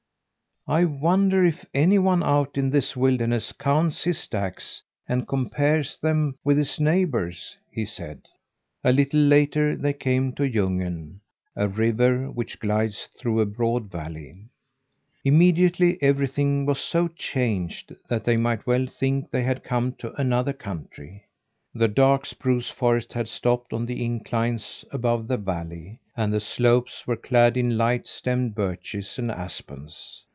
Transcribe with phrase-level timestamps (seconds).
[0.67, 6.37] "I wonder if any one out in this wilderness counts his stacks, and compares them
[6.43, 8.27] with his neighbour's?" he said.
[8.83, 11.19] A little later they came to Ljungen,
[11.55, 14.35] a river which glides through a broad valley.
[15.25, 20.53] Immediately everything was so changed that they might well think they had come to another
[20.53, 21.23] country.
[21.73, 27.07] The dark spruce forest had stopped on the inclines above the valley, and the slopes
[27.07, 30.23] were clad in light stemmed birches and aspens.